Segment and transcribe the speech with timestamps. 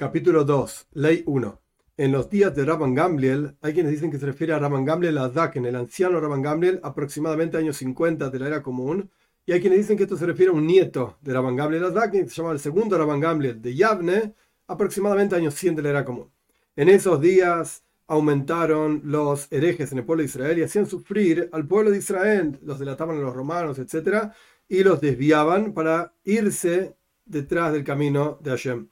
[0.00, 1.60] Capítulo 2, Ley 1.
[1.98, 5.18] En los días de Rabban Gamliel, hay quienes dicen que se refiere a Rabban Gamliel
[5.18, 9.10] Azaken, el anciano Rabban Gamliel, aproximadamente años 50 de la era común,
[9.44, 12.24] y hay quienes dicen que esto se refiere a un nieto de Rabban Gamliel Azaken,
[12.24, 14.34] que se llama el segundo Rabban Gamliel de Yavne,
[14.68, 16.30] aproximadamente años 100 de la era común.
[16.76, 21.66] En esos días aumentaron los herejes en el pueblo de Israel y hacían sufrir al
[21.66, 24.30] pueblo de Israel, los delataban a los romanos, etc.,
[24.66, 28.88] y los desviaban para irse detrás del camino de Hashem.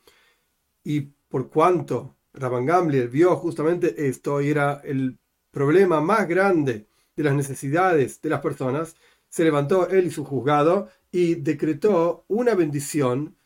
[0.88, 5.18] Y por cuanto Rabban Gamliel vio justamente esto y era el
[5.50, 8.96] problema más grande de las necesidades de las personas,
[9.28, 13.36] se levantó él y su juzgado y decretó una bendición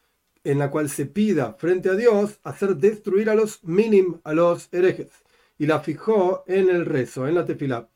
[0.44, 4.68] en la cual se pida frente a Dios hacer destruir a los minim, a los
[4.70, 5.10] herejes,
[5.58, 7.88] y la fijó en el rezo, en la tefilá,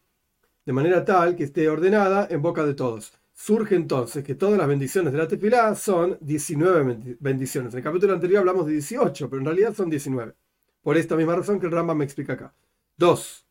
[0.65, 3.13] de manera tal que esté ordenada en boca de todos.
[3.39, 7.75] Surge entonces que todas las bendiciones de la tefilá son 19 bendiciones.
[7.75, 10.35] En el capítulo anterior hablamos de 18, pero en realidad son 19.
[10.81, 12.55] Por esta misma razón que el Rambam me explica acá.
[12.97, 13.47] 2.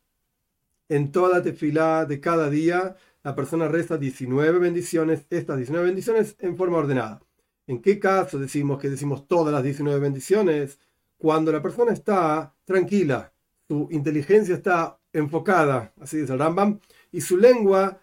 [0.90, 6.58] En toda tefilá de cada día, la persona resta 19 bendiciones, estas 19 bendiciones en
[6.58, 7.22] forma ordenada.
[7.68, 10.80] ¿En qué caso decimos que decimos todas las 19 bendiciones?
[11.20, 13.32] Cuando la persona está tranquila,
[13.68, 16.80] su inteligencia está enfocada, así dice el Rambam,
[17.12, 18.02] y su lengua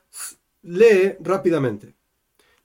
[0.63, 1.95] lee rápidamente.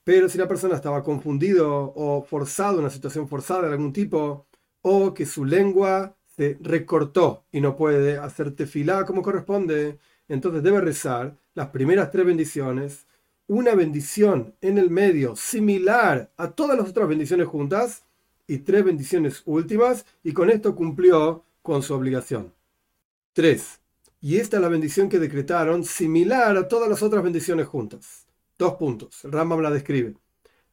[0.03, 4.45] Pero si la persona estaba confundido o forzado, una situación forzada de algún tipo,
[4.81, 9.97] o que su lengua se recortó y no puede hacer tefilá como corresponde,
[10.29, 13.05] entonces debe rezar las primeras tres bendiciones,
[13.47, 18.03] una bendición en el medio similar a todas las otras bendiciones juntas
[18.47, 22.53] y tres bendiciones últimas, y con esto cumplió con su obligación.
[23.33, 23.79] 3.
[24.19, 28.27] Y esta es la bendición que decretaron, similar a todas las otras bendiciones juntas.
[28.57, 29.23] Dos puntos.
[29.23, 30.15] La describe.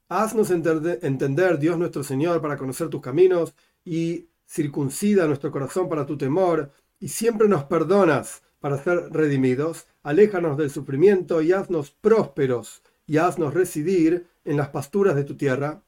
[0.08, 6.16] Haznos entender, Dios nuestro Señor, para conocer tus caminos y circuncida nuestro corazón para tu
[6.16, 9.86] temor y siempre nos perdonas para ser redimidos.
[10.02, 15.82] Aléjanos del sufrimiento y haznos prósperos y haznos residir en las pasturas de tu tierra.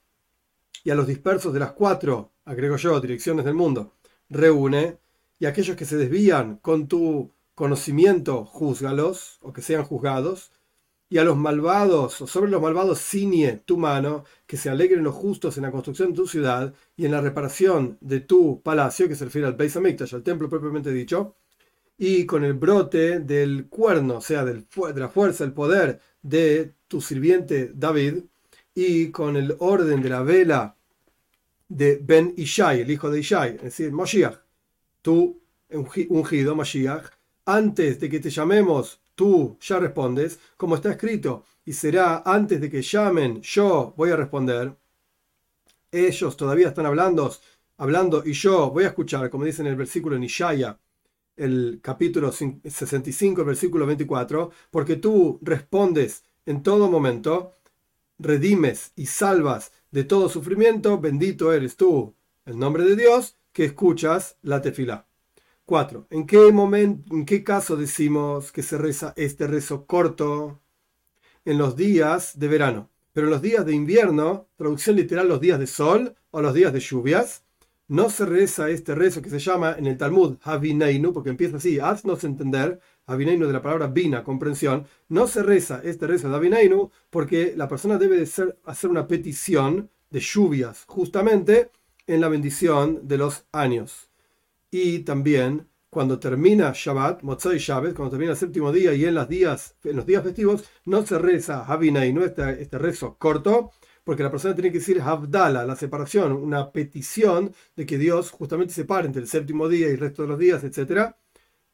[0.84, 3.94] Y a los dispersos de las cuatro, agrego yo, direcciones del mundo,
[4.28, 4.98] reúne.
[5.38, 10.52] Y aquellos que se desvían con tu conocimiento, júzgalos, o que sean juzgados,
[11.08, 15.14] y a los malvados, o sobre los malvados ciñe tu mano, que se alegren los
[15.14, 19.16] justos en la construcción de tu ciudad y en la reparación de tu palacio, que
[19.16, 21.36] se refiere al Beis Hamikdash, al templo propiamente dicho,
[21.96, 24.64] y con el brote del cuerno, o sea, de
[25.00, 28.24] la fuerza, el poder de tu sirviente David,
[28.74, 30.76] y con el orden de la vela
[31.68, 34.40] de Ben Ishai, el hijo de Ishai, es decir, Moshiach,
[35.00, 35.40] tu
[35.70, 37.15] ungido, Mashiach,
[37.46, 42.68] antes de que te llamemos, tú ya respondes, como está escrito, y será antes de
[42.68, 44.76] que llamen, yo voy a responder.
[45.90, 47.32] Ellos todavía están hablando,
[47.78, 50.78] hablando y yo voy a escuchar, como dice en el versículo en Ishaya,
[51.36, 57.52] el capítulo 65, el versículo 24, porque tú respondes en todo momento,
[58.18, 62.14] redimes y salvas de todo sufrimiento, bendito eres tú,
[62.44, 65.06] el nombre de Dios, que escuchas la tefilá.
[65.66, 66.06] 4.
[66.10, 70.60] ¿En qué momento, en qué caso decimos que se reza este rezo corto?
[71.44, 72.90] En los días de verano.
[73.12, 76.72] Pero en los días de invierno, traducción literal, los días de sol o los días
[76.72, 77.44] de lluvias,
[77.88, 81.78] no se reza este rezo que se llama en el Talmud Havineinu, porque empieza así,
[81.78, 86.90] haznos entender, Havineinu de la palabra Bina, comprensión, no se reza este rezo de Havineinu
[87.10, 91.70] porque la persona debe de ser, hacer una petición de lluvias, justamente
[92.06, 94.05] en la bendición de los años.
[94.78, 99.26] Y también cuando termina Shabbat, Motzai Shabbat, cuando termina el séptimo día y en, los
[99.26, 103.70] días, en los días festivos, no se reza Havinay, no este, este rezo corto,
[104.04, 108.74] porque la persona tiene que decir Havdala, la separación, una petición de que Dios justamente
[108.74, 111.14] separe entre el séptimo día y el resto de los días, etc.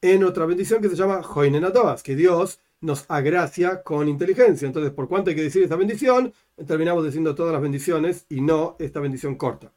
[0.01, 1.65] En otra bendición que se llama Joinen
[2.05, 4.67] que Dios nos agracia con inteligencia.
[4.67, 6.33] Entonces, por cuánto hay que decir esta bendición,
[6.69, 9.73] terminamos diciendo todas las bendiciones y no esta bendición corta.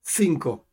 [0.00, 0.66] 5.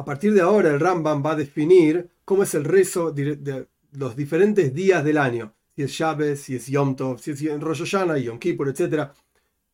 [0.00, 4.16] A partir de ahora el Rambam va a definir cómo es el rezo de los
[4.16, 5.54] diferentes días del año.
[5.76, 9.10] Si es Shabbat, si es Yom Tov, si es Rosh Hashanah, Yom Kippur, etc.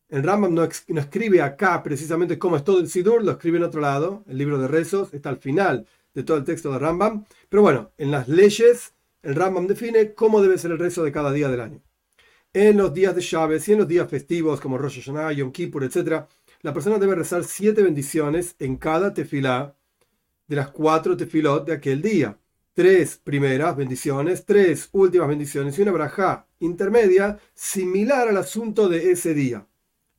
[0.09, 3.79] El Rambam no, escribe acá precisamente cómo es todo el Sidur, lo escribe en otro
[3.79, 4.25] lado.
[4.27, 7.23] El libro de rezos está al final de todo el texto de Rambam.
[7.47, 11.31] Pero bueno, en las leyes el Rambam define cómo debe ser el rezo de cada
[11.31, 11.81] día del año.
[12.51, 15.85] En los días de Shabbat y en los días festivos como Rosh Hashanah, Yom Kippur,
[15.85, 16.25] etc.,
[16.63, 19.77] la persona debe rezar siete bendiciones en cada tefilá
[20.47, 22.37] de las cuatro tefilot de aquel día.
[22.73, 29.33] Tres primeras bendiciones, tres últimas bendiciones y una braja intermedia similar al asunto de ese
[29.33, 29.67] día.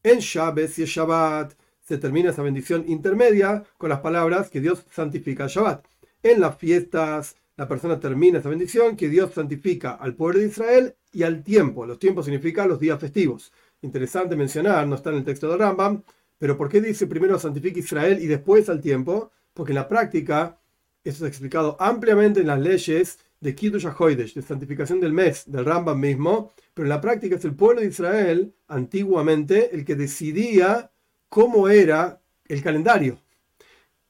[0.02, 5.44] En Shabbat, es Shabbat, se termina esa bendición intermedia con las palabras que Dios santifica
[5.44, 5.86] el Shabbat.
[6.22, 10.96] En las fiestas, la persona termina esa bendición que Dios santifica al pueblo de Israel
[11.12, 11.86] y al tiempo.
[11.86, 13.52] Los tiempos significan los días festivos.
[13.82, 16.02] Interesante mencionar, no está en el texto de Rambam,
[16.38, 19.32] pero ¿por qué dice primero santifica Israel y después al tiempo?
[19.58, 20.60] Porque en la práctica,
[21.02, 25.64] eso es explicado ampliamente en las leyes de Kiddush HaHoidesh, de santificación del mes, del
[25.64, 30.92] Rambam mismo, pero en la práctica es el pueblo de Israel, antiguamente, el que decidía
[31.28, 33.18] cómo era el calendario,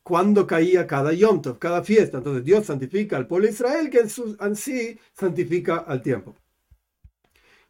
[0.03, 2.19] cuándo caía cada Yom Tov, cada fiesta.
[2.19, 6.37] Entonces Dios santifica al pueblo de Israel, que en, sí santifica al tiempo.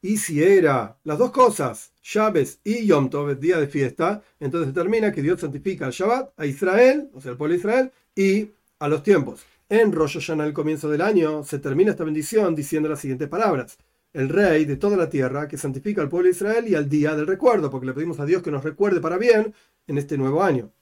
[0.03, 4.73] Y si era las dos cosas, Shabbat y Yom Tov, el día de fiesta, entonces
[4.73, 8.51] determina que Dios santifica al Shabbat, a Israel, o sea, al pueblo de Israel, y
[8.79, 9.45] a los tiempos.
[9.69, 13.77] En Rosh Hashanah, al comienzo del año, se termina esta bendición diciendo las siguientes palabras.
[14.15, 17.15] El rey de toda la tierra que santifica al pueblo de Israel y al día
[17.15, 19.53] del recuerdo, porque le pedimos a Dios que nos recuerde para bien
[19.87, 20.73] en este nuevo año.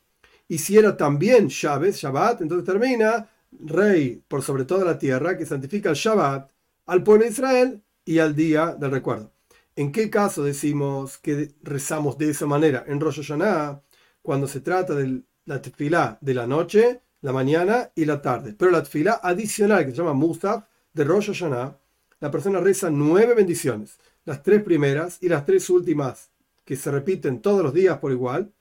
[0.47, 5.45] Y si era también Shabbat, Shabbat, entonces termina rey por sobre toda la tierra que
[5.45, 6.53] santifica al Shabbat,
[6.87, 9.36] al pueblo de Israel y al día del recuerdo.
[9.79, 12.85] ¿En qué caso decimos que rezamos de esa manera?
[12.89, 13.83] En Rosh Hashanah,
[14.23, 18.55] cuando se trata de la tefilá de la noche, la mañana y la tarde.
[18.59, 20.65] Pero la tefilá adicional, que se llama Musaf,
[20.95, 21.77] de Rosh Hashanah,
[22.21, 23.99] la persona reza nueve bendiciones.
[24.25, 26.31] Las tres primeras y las tres últimas,
[26.65, 28.53] que se repiten todos los días por igual,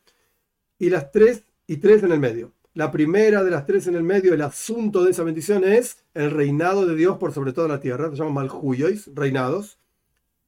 [0.78, 2.52] y las tres y tres en el medio.
[2.74, 6.30] La primera de las tres en el medio, el asunto de esa bendición es el
[6.32, 9.80] reinado de Dios por sobre toda la tierra, se llama Malhuyois, reinados.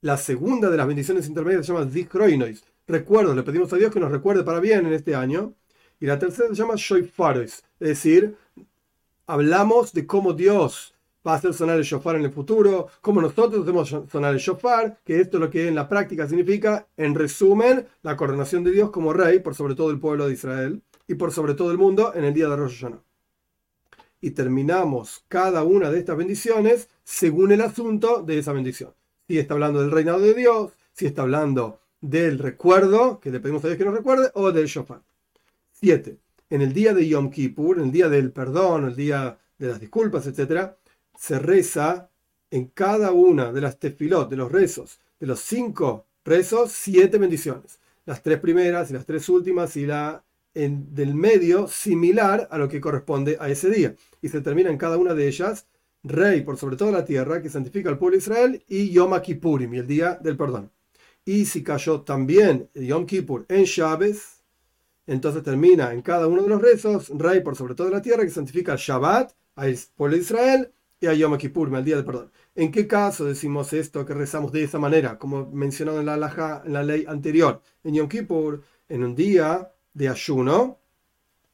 [0.01, 3.99] La segunda de las bendiciones intermedias se llama Zichroinois, recuerdos, le pedimos a Dios que
[3.99, 5.55] nos recuerde para bien en este año.
[5.99, 8.37] Y la tercera se llama Shoifarois, es decir,
[9.25, 10.93] hablamos de cómo Dios
[11.25, 14.99] va a hacer sonar el shofar en el futuro, cómo nosotros hacemos sonar el shofar,
[15.03, 18.91] que esto es lo que en la práctica significa, en resumen, la coronación de Dios
[18.91, 22.13] como rey por sobre todo el pueblo de Israel y por sobre todo el mundo
[22.13, 23.01] en el día de Rosh Hashanah.
[24.21, 28.93] Y terminamos cada una de estas bendiciones según el asunto de esa bendición.
[29.27, 33.63] Si está hablando del reinado de Dios, si está hablando del recuerdo, que le pedimos
[33.63, 35.01] a Dios que nos recuerde, o del shofar.
[35.73, 36.17] 7.
[36.49, 39.79] En el día de Yom Kippur, en el día del perdón, el día de las
[39.79, 40.71] disculpas, etc.,
[41.17, 42.09] se reza
[42.51, 47.79] en cada una de las tefilot, de los rezos, de los cinco rezos, siete bendiciones.
[48.05, 52.69] Las tres primeras y las tres últimas y la en, del medio similar a lo
[52.69, 53.95] que corresponde a ese día.
[54.21, 55.67] Y se termina en cada una de ellas,
[56.03, 59.73] Rey por sobre toda la tierra, que santifica al pueblo de Israel, y Yom Kippurim,
[59.73, 60.71] y el día del perdón.
[61.25, 64.43] Y si cayó también Yom Kippur en Shabes,
[65.05, 68.29] entonces termina en cada uno de los rezos, Rey por sobre toda la tierra, que
[68.29, 72.31] santifica al Shabbat, al pueblo de Israel, y a Yom Kippur, al día del perdón.
[72.55, 76.73] ¿En qué caso decimos esto, que rezamos de esa manera, como mencionado en la, en
[76.73, 77.61] la ley anterior?
[77.83, 80.79] En Yom Kippur, en un día de ayuno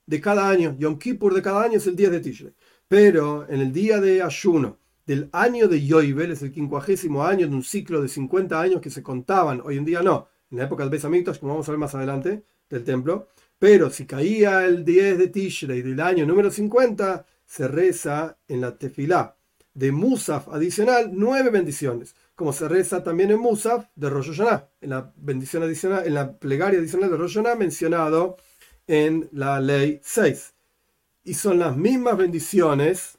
[0.06, 2.54] de cada año, Yom Kippur de cada año es el día de Tishrei.
[2.94, 7.56] Pero en el día de ayuno del año de Yoibel, es el quincuagésimo año de
[7.56, 10.84] un ciclo de 50 años que se contaban, hoy en día no, en la época
[10.84, 15.18] del Besamikdash, como vamos a ver más adelante, del templo, pero si caía el 10
[15.18, 19.38] de Tishrei del año número 50, se reza en la tefilá
[19.74, 24.92] de Musaf adicional nueve bendiciones, como se reza también en Musaf de Rosh Hashanah, en
[24.92, 28.38] la bendición adicional, en la plegaria adicional de Rosh Hashanah mencionado
[28.86, 30.53] en la ley 6.
[31.24, 33.18] Y son las mismas bendiciones,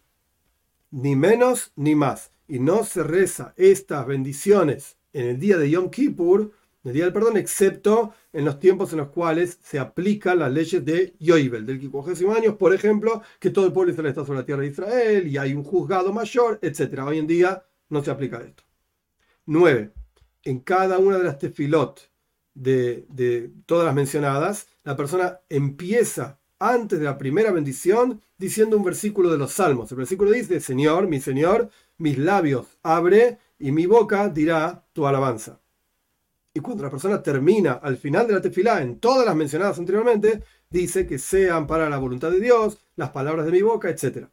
[0.90, 2.32] ni menos ni más.
[2.46, 6.52] Y no se reza estas bendiciones en el día de Yom Kippur,
[6.84, 10.84] el día del perdón, excepto en los tiempos en los cuales se aplican las leyes
[10.84, 14.44] de Yoibel, del 50 años, por ejemplo, que todo el pueblo Israel está sobre la
[14.44, 17.00] tierra de Israel y hay un juzgado mayor, etc.
[17.06, 18.64] Hoy en día no se aplica esto.
[19.46, 19.92] 9.
[20.42, 22.10] En cada una de las tefilot
[22.52, 28.84] de, de todas las mencionadas, la persona empieza antes de la primera bendición diciendo un
[28.84, 29.90] versículo de los salmos.
[29.92, 31.68] El versículo dice, Señor, mi Señor,
[31.98, 35.60] mis labios abre y mi boca dirá tu alabanza.
[36.54, 40.42] Y cuando la persona termina al final de la tefilá, en todas las mencionadas anteriormente,
[40.70, 44.28] dice que sean para la voluntad de Dios, las palabras de mi boca, etc.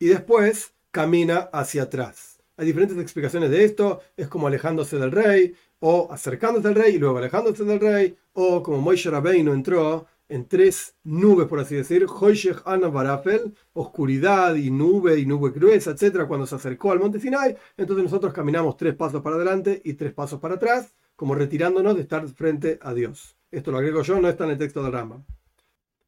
[0.00, 2.40] Y después camina hacia atrás.
[2.56, 6.98] Hay diferentes explicaciones de esto, es como alejándose del rey, o acercándose al rey y
[6.98, 12.06] luego alejándose del rey, o como Moishe Rabbeinu entró en tres nubes, por así decir,
[12.06, 17.20] Hoishech Ana Barafel, oscuridad y nube y nube gruesa, etc., cuando se acercó al monte
[17.20, 21.96] Sinai, entonces nosotros caminamos tres pasos para adelante y tres pasos para atrás, como retirándonos
[21.96, 23.36] de estar frente a Dios.
[23.50, 25.24] Esto lo agrego yo, no está en el texto del Rambam.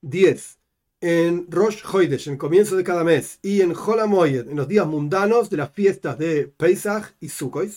[0.03, 0.59] 10.
[1.03, 5.49] En Rosh Hoidesh, en comienzo de cada mes, y en Holamoyed, en los días mundanos
[5.49, 7.71] de las fiestas de Pesach y Sukkot,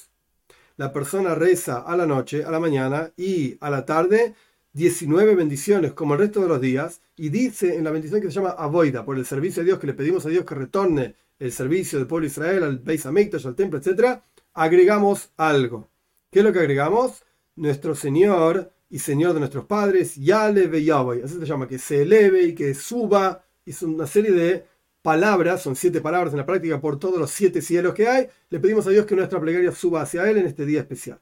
[0.76, 4.36] la persona reza a la noche, a la mañana y a la tarde
[4.74, 8.34] 19 bendiciones como el resto de los días y dice en la bendición que se
[8.34, 11.52] llama Avoida, por el servicio a Dios que le pedimos a Dios que retorne el
[11.52, 14.20] servicio del pueblo de Israel al Beis Hamikdash, al templo, etc.,
[14.54, 15.90] agregamos algo.
[16.32, 17.24] ¿Qué es lo que agregamos?
[17.56, 22.42] Nuestro Señor y Señor de nuestros padres, Yale Yahweh, así se llama, que se eleve
[22.42, 24.66] y que suba, es una serie de
[25.04, 28.60] palabras, son siete palabras en la práctica por todos los siete cielos que hay, le
[28.60, 31.20] pedimos a Dios que nuestra plegaria suba hacia Él en este día especial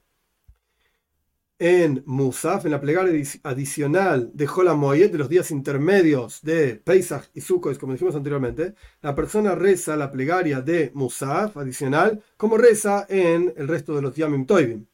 [1.64, 7.42] en Musaf, en la plegaria adicional de Holamoyet, de los días intermedios de Pesach y
[7.42, 13.54] Sukkot, como dijimos anteriormente, la persona reza la plegaria de Musaf adicional, como reza en
[13.56, 14.88] el resto de los Yamim Toivim,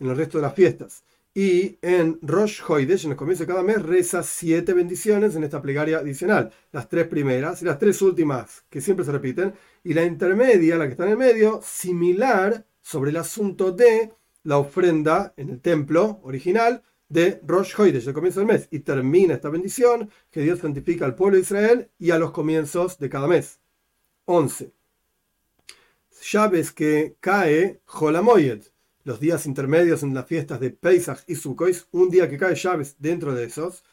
[0.00, 1.04] en el resto de las fiestas.
[1.34, 5.60] Y en Rosh Hoidesh, en el comienzo de cada mes, reza siete bendiciones en esta
[5.60, 6.52] plegaria adicional.
[6.72, 9.52] Las tres primeras y las tres últimas, que siempre se repiten.
[9.84, 14.10] Y la intermedia, la que está en el medio, similar sobre el asunto de
[14.44, 19.34] la ofrenda en el templo original de Rosh Hoidesh, el comienzo del mes, y termina
[19.34, 23.26] esta bendición que Dios santifica al pueblo de Israel y a los comienzos de cada
[23.26, 23.60] mes.
[24.24, 24.72] 11.
[26.22, 28.62] Llaves que cae Jolamoyed,
[29.04, 32.96] los días intermedios en las fiestas de Pesach y Sukkot, un día que cae llaves
[32.98, 33.84] dentro de esos,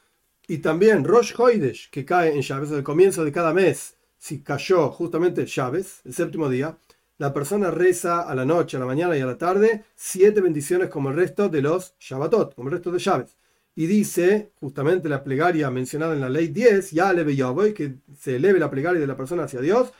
[0.48, 4.90] y también Rosh Hoidesh, que cae en llaves, el comienzo de cada mes, si cayó
[4.92, 6.78] justamente llaves, el séptimo día,
[7.20, 10.90] la persona reza a la noche, a la mañana y a la tarde siete bendiciones
[10.90, 13.38] como el resto de los Shabbatot, como el resto de llaves.
[13.76, 18.38] Y dice justamente la plegaria mencionada en la ley 10, ya le voy que se
[18.38, 19.92] eleve la plegaria de la persona hacia Dios,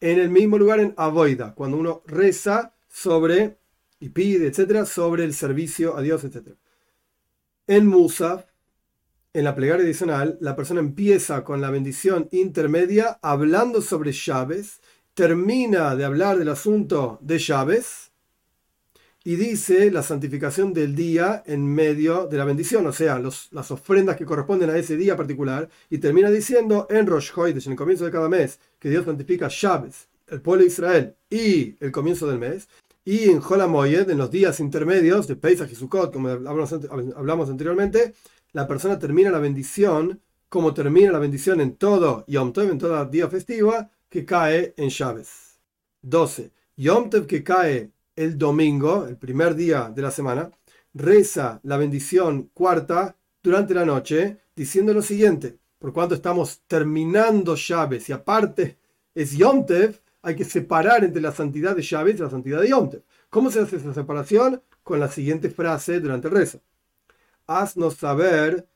[0.00, 3.56] en el mismo lugar en Avoida, cuando uno reza sobre
[3.98, 6.56] y pide, etcétera, sobre el servicio a Dios, etcétera.
[7.66, 8.44] En Musaf,
[9.32, 14.80] en la plegaria adicional, la persona empieza con la bendición intermedia hablando sobre llaves
[15.16, 18.12] termina de hablar del asunto de llaves
[19.24, 24.18] y dice la santificación del día en medio de la bendición, o sea, las ofrendas
[24.18, 28.04] que corresponden a ese día particular, y termina diciendo en Rosh Hoidesh, en el comienzo
[28.04, 32.38] de cada mes, que Dios santifica llaves, el pueblo de Israel y el comienzo del
[32.38, 32.68] mes,
[33.02, 38.12] y en Holamoyed, en los días intermedios de Pesach y Sukkot, como hablamos, anteriormente,
[38.52, 40.20] la persona termina la bendición
[40.50, 44.90] como termina la bendición en todo Yom Tov, en todo día festiva, que cae en
[44.90, 45.60] Chávez.
[46.02, 46.50] 12.
[46.76, 50.50] Yom Tov que cae el domingo, el primer día de la semana,
[50.94, 58.08] reza la bendición cuarta durante la noche, diciendo lo siguiente, por cuanto estamos terminando llaves
[58.08, 58.78] y aparte
[59.14, 62.70] es Yom Tov, hay que separar entre la santidad de llaves y la santidad de
[62.70, 63.02] Yom Tov.
[63.30, 64.62] ¿Cómo se hace esa separación?
[64.82, 66.60] Con la siguiente frase durante el rezo.
[67.46, 68.66] Haznos saber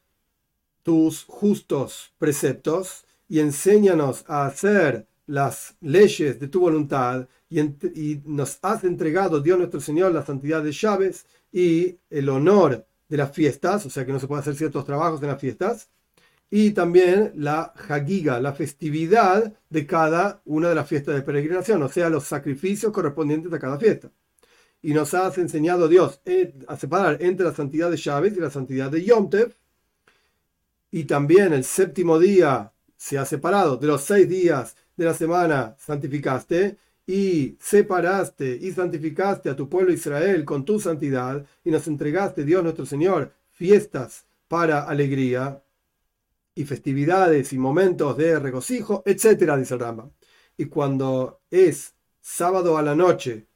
[0.83, 8.85] tus justos preceptos y enséñanos a hacer las leyes de tu voluntad y, nos has
[8.85, 13.91] entregado, Dios nuestro Señor, la santidad de llaves y el honor de las fiestas, o
[13.91, 15.89] sea que no se puede hacer ciertos trabajos en las fiestas,
[16.51, 21.89] y también la hagiga, la festividad de cada una de las fiestas de peregrinación, o
[21.89, 24.11] sea, los sacrificios correspondientes a cada fiesta.
[24.83, 26.21] Y nos has enseñado Dios
[26.67, 29.31] a separar entre la santidad de llaves y la santidad de Yom
[30.91, 35.77] y también el séptimo día se ha separado de los seis días de la semana
[35.79, 42.45] santificaste y separaste y santificaste a tu pueblo Israel con tu santidad y nos entregaste,
[42.45, 45.63] Dios nuestro Señor, fiestas para alegría
[46.55, 50.11] y festividades y momentos de regocijo, etcétera, dice el.
[50.57, 53.47] Y cuando es sábado a la noche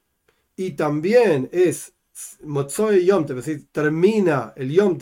[0.57, 1.93] y también es
[2.43, 4.99] Motzoy Yom es decir, termina el Yom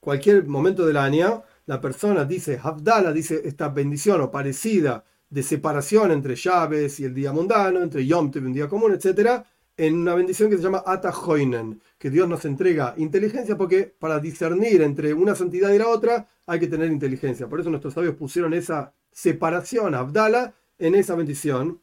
[0.00, 6.12] cualquier momento del año, la persona dice Havdalah, dice esta bendición o parecida de separación
[6.12, 9.42] entre llaves y el día mundano, entre Yom y un día común, etc.,
[9.76, 14.80] en una bendición que se llama Atahoinen, que Dios nos entrega inteligencia porque para discernir
[14.80, 17.46] entre una santidad y la otra hay que tener inteligencia.
[17.46, 21.80] Por eso nuestros sabios pusieron esa separación, Abdala, en esa bendición,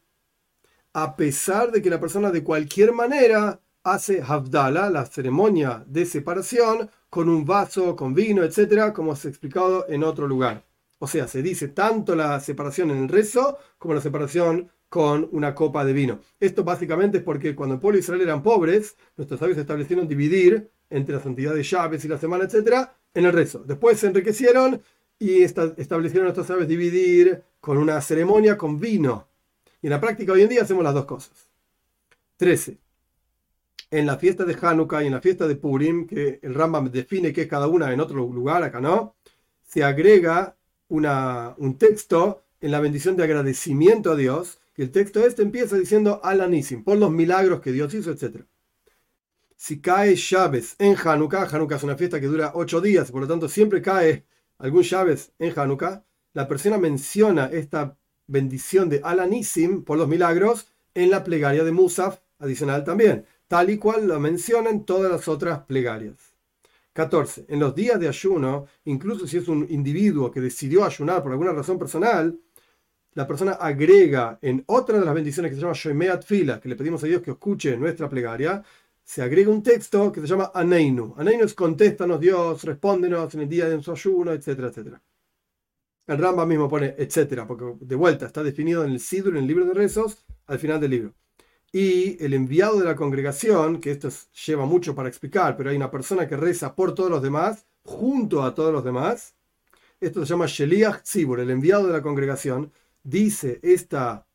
[0.94, 6.90] a pesar de que la persona de cualquier manera hace Havdala, la ceremonia de separación,
[7.10, 10.66] con un vaso, con vino, etcétera, como se ha explicado en otro lugar.
[11.04, 15.54] O sea, se dice tanto la separación en el rezo como la separación con una
[15.54, 16.22] copa de vino.
[16.40, 20.72] Esto básicamente es porque cuando el pueblo de Israel eran pobres, nuestros sabios establecieron dividir
[20.90, 23.66] entre la santidad de llaves y la semana, etcétera, en el rezo.
[23.66, 24.82] Después se enriquecieron
[25.20, 29.28] y establecieron nuestros sabios dividir con una ceremonia con vino.
[29.82, 31.50] Y en la práctica hoy en día hacemos las dos cosas.
[32.38, 32.78] 13.
[33.92, 37.34] En la fiesta de Hanukkah y en la fiesta de Purim, que el Rambam define
[37.34, 39.18] que es cada una en otro lugar, acá no,
[39.64, 40.56] se agrega
[40.94, 46.22] un texto en la bendición de agradecimiento a Dios, que el texto este empieza diciendo
[46.24, 48.46] Alanissim, por los milagros que Dios hizo, etc.
[49.56, 53.28] si cae llaves en Hanukkah, Hanukkah es una fiesta que dura ocho días, por lo
[53.28, 54.26] tanto siempre cae
[54.60, 57.98] algún llaves en Hanukkah, la persona menciona esta
[58.28, 63.78] bendición de Alanissim por los milagros en la plegaria de Musaf adicional también, tal y
[63.78, 66.33] cual lo mencionan todas las otras plegarias.
[66.94, 67.46] 14.
[67.50, 71.52] En los días de ayuno, incluso si es un individuo que decidió ayunar por alguna
[71.52, 72.40] razón personal,
[73.16, 76.76] la persona agrega en otra de las bendiciones que se llama Shomeat Fila, que le
[76.76, 78.64] pedimos a Dios que escuche nuestra plegaria,
[79.04, 81.14] se agrega un texto que se llama Aneinu.
[81.18, 85.02] Aneinu es contéstanos Dios, respóndenos en el día de su ayuno, etcétera, etcétera.
[86.08, 89.48] El Ramba mismo pone etcétera, porque de vuelta está definido en el Sidur, en el
[89.48, 91.14] libro de rezos, al final del libro.
[91.76, 94.08] Y el enviado de la congregación, que esto
[94.46, 98.44] lleva mucho para explicar, pero hay una persona que reza por todos los demás, junto
[98.44, 99.34] a todos los demás,
[100.00, 102.72] esto se llama Sheliach Tzibur, el enviado de la congregación,
[103.04, 104.28] dice esta,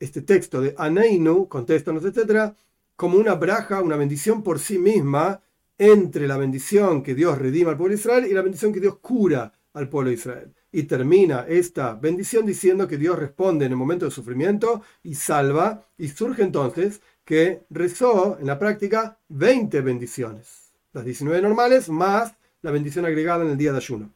[0.00, 2.56] este texto de Aneinu, contéstanos, etcétera,
[2.96, 5.42] como una braja, una bendición por sí misma
[5.76, 8.98] entre la bendición que Dios redima al pueblo de Israel y la bendición que Dios
[9.00, 10.54] cura al pueblo de Israel.
[10.72, 15.86] Y termina esta bendición diciendo que Dios responde en el momento de sufrimiento y salva.
[15.98, 20.72] Y surge entonces que rezó en la práctica 20 bendiciones.
[20.92, 24.14] Las 19 normales más la bendición agregada en el día de ayuno.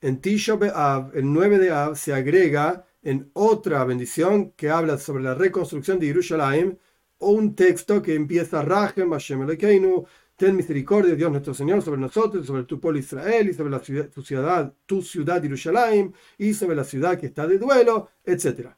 [0.00, 5.22] En Tisha B'Av, el 9 de Av, se agrega en otra bendición que habla sobre
[5.22, 6.78] la reconstrucción de Jerusalén
[7.18, 10.04] o un texto que empieza Rahem, Hashem Elokeinu,
[10.36, 14.08] ten misericordia, Dios nuestro Señor, sobre nosotros, sobre tu pueblo Israel, y sobre la ciudad,
[14.10, 18.68] tu ciudad, tu Jerusalén, y sobre la ciudad que está de duelo, etc.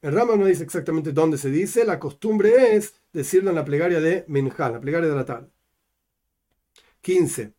[0.00, 4.00] El Rama no dice exactamente dónde se dice, la costumbre es decirlo en la plegaria
[4.00, 5.50] de Minjal, la plegaria de la tarde.
[7.02, 7.52] 15.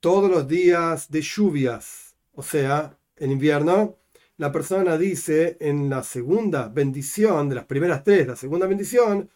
[0.00, 3.96] Todos los días de lluvias, o sea, en invierno,
[4.36, 9.30] la persona dice en la segunda bendición, de las primeras tres, la segunda bendición,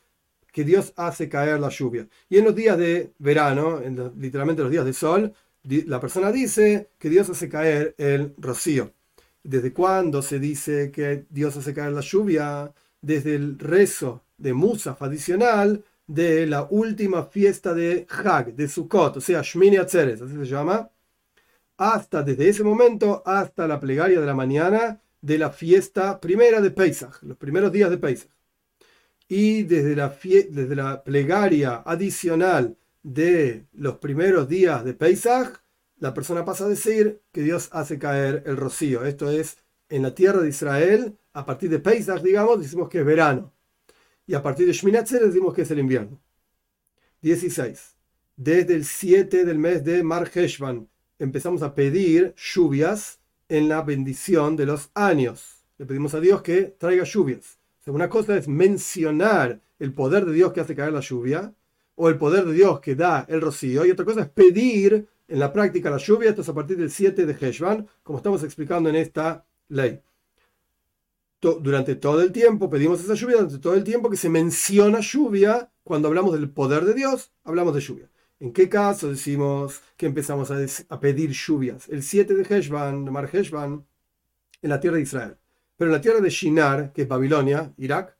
[0.53, 2.09] que Dios hace caer la lluvia.
[2.29, 6.91] Y en los días de verano, en literalmente los días de sol, la persona dice
[6.99, 8.93] que Dios hace caer el rocío.
[9.43, 12.73] ¿Desde cuándo se dice que Dios hace caer la lluvia?
[13.01, 19.21] Desde el rezo de Musaf adicional de la última fiesta de Hag, de Sukkot, o
[19.21, 20.91] sea, Shmini Atzeres, así se llama,
[21.77, 26.71] hasta desde ese momento hasta la plegaria de la mañana de la fiesta primera de
[26.71, 28.31] Pesach, los primeros días de Pesach
[29.29, 35.63] y desde la, desde la plegaria adicional de los primeros días de Pesach,
[35.99, 39.05] la persona pasa a decir que Dios hace caer el rocío.
[39.05, 39.59] Esto es
[39.91, 43.53] en la tierra de Israel, a partir de Pesach, digamos, decimos que es verano.
[44.27, 46.21] Y a partir de Shminatzer decimos que es el invierno.
[47.23, 47.97] 16.
[48.37, 50.89] Desde el 7 del mes de Mar Heshvan
[51.19, 55.65] empezamos a pedir lluvias en la bendición de los años.
[55.79, 57.58] Le pedimos a Dios que traiga lluvias.
[57.93, 61.55] Una cosa es mencionar el poder de Dios que hace caer la lluvia,
[61.95, 65.39] o el poder de Dios que da el rocío, y otra cosa es pedir en
[65.39, 68.89] la práctica la lluvia, esto es a partir del 7 de Heshvan, como estamos explicando
[68.89, 70.01] en esta ley.
[71.41, 75.71] Durante todo el tiempo pedimos esa lluvia, durante todo el tiempo que se menciona lluvia,
[75.85, 78.11] cuando hablamos del poder de Dios, hablamos de lluvia.
[78.41, 81.89] ¿En qué caso decimos que empezamos a, pedir lluvias?
[81.89, 83.85] El 7 de Heshvan, Mar Heshvan,
[84.63, 85.37] en la tierra de Israel.
[85.79, 88.17] Pero en la tierra de Shinar, que es Babilonia, Irak,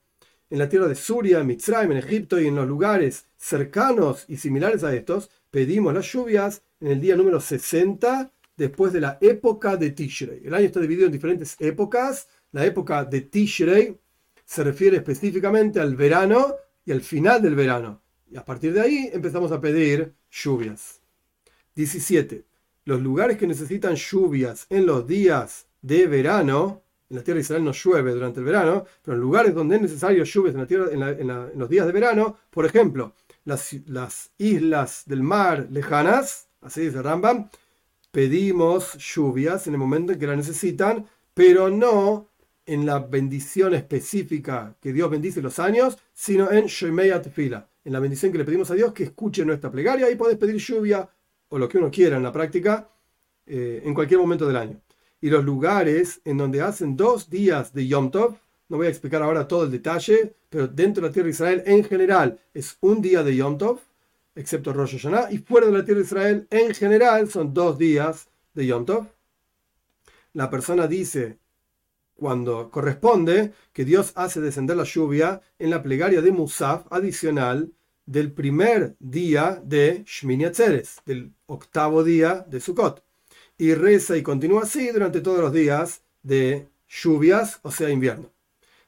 [0.49, 4.83] en la tierra de Suria, Mitzrayim, en Egipto y en los lugares cercanos y similares
[4.83, 9.91] a estos, pedimos las lluvias en el día número 60 después de la época de
[9.91, 10.41] Tishrei.
[10.45, 12.29] El año está dividido en diferentes épocas.
[12.53, 13.99] La época de Tishrei
[14.45, 18.01] se refiere específicamente al verano y al final del verano.
[18.31, 21.01] Y a partir de ahí empezamos a pedir lluvias.
[21.75, 22.45] 17.
[22.85, 27.63] Los lugares que necesitan lluvias en los días de verano en la tierra de Israel
[27.63, 30.91] no llueve durante el verano, pero en lugares donde es necesario lluvias en, la tierra,
[30.91, 33.13] en, los días de verano, por ejemplo,
[33.45, 37.49] las, las, islas del mar lejanas, así dice Rambam,
[38.11, 42.27] pedimos lluvias en el momento en que la necesitan, pero no
[42.67, 47.99] en la bendición específica que Dios bendice los años, sino en Shemeyat Fila, en la
[47.99, 51.09] bendición que le pedimos a Dios que escuche nuestra plegaria y podés pedir lluvia
[51.47, 52.87] o lo que uno quiera en la práctica
[53.47, 54.79] eh, en cualquier momento del año
[55.21, 58.37] y los lugares en donde hacen dos días de Yom Tov.
[58.69, 61.63] No voy a explicar ahora todo el detalle, pero dentro de la tierra de Israel
[61.65, 63.79] en general es un día de Yom Tov,
[64.35, 68.29] excepto Rosh Hashanah, y fuera de la tierra de Israel en general son dos días
[68.53, 69.07] de Yom Tov.
[70.33, 71.39] La persona dice
[72.13, 77.71] cuando corresponde que Dios hace descender la lluvia en la plegaria de Musaf adicional
[78.05, 83.08] del primer día de Shmini Atzeres, del octavo día de Sukkot
[83.59, 88.31] y reza y continúa así durante todos los días de lluvias, o sea, invierno.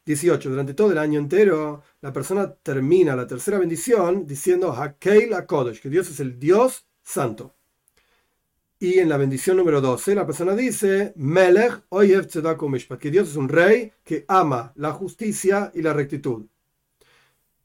[0.05, 0.49] 18.
[0.49, 5.89] Durante todo el año entero, la persona termina la tercera bendición diciendo Hakeil Kodesh, que
[5.89, 7.53] Dios es el Dios santo.
[8.79, 12.27] Y en la bendición número 12, la persona dice Melech Oyev
[12.69, 16.45] Mishpat, que Dios es un rey que ama la justicia y la rectitud.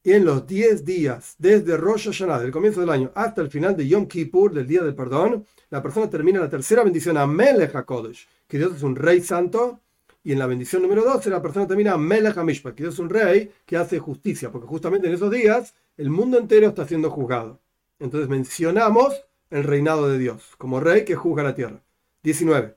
[0.07, 3.77] Y en los 10 días, desde Rosh Hashanah, del comienzo del año, hasta el final
[3.77, 7.75] de Yom Kippur, del día del perdón, la persona termina la tercera bendición a Melech
[7.75, 9.81] HaKodesh, que Dios es un rey santo,
[10.23, 13.11] y en la bendición número 12 la persona termina Melech HaMishpat, que Dios es un
[13.11, 17.59] rey que hace justicia, porque justamente en esos días el mundo entero está siendo juzgado.
[17.99, 19.13] Entonces mencionamos
[19.51, 21.83] el reinado de Dios, como rey que juzga la tierra.
[22.23, 22.77] 19.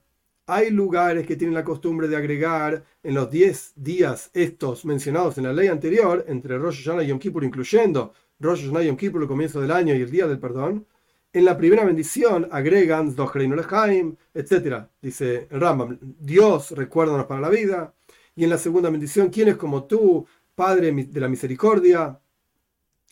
[0.52, 5.44] Hay lugares que tienen la costumbre de agregar en los 10 días estos mencionados en
[5.44, 9.22] la ley anterior, entre Rosh Hashanah y Yom Kippur, incluyendo Rosh Hashanah y Yom Kippur,
[9.22, 10.88] el comienzo del año y el día del perdón,
[11.32, 14.86] en la primera bendición agregan Lechaim, etc.
[15.00, 17.94] Dice Rambam, Dios recuérdanos para la vida.
[18.36, 22.20] Y en la segunda bendición, ¿quién es como tú, Padre de la misericordia?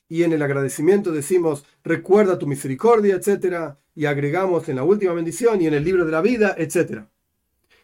[0.09, 3.75] Y en el agradecimiento decimos, recuerda tu misericordia, etc.
[3.93, 7.03] Y agregamos en la última bendición y en el libro de la vida, etc.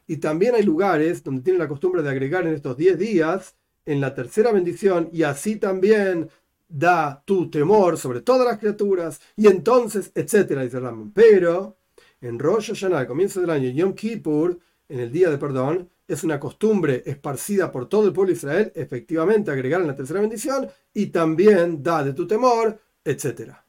[0.08, 4.02] Y también hay lugares donde tienen la costumbre de agregar en estos 10 días, en
[4.02, 6.30] la tercera bendición, y así también
[6.68, 11.12] da tu temor sobre todas las criaturas, y entonces, etcétera, dice Ramón.
[11.14, 11.78] Pero
[12.22, 16.24] en Rosh Hashanah, al comienzo del año, Yom Kippur, en el día de perdón, es
[16.24, 20.68] una costumbre esparcida por todo el pueblo de Israel, efectivamente agregar en la tercera bendición,
[20.94, 23.66] y también da de tu temor, etcétera.